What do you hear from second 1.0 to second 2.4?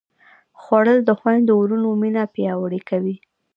د خویندو وروڼو مینه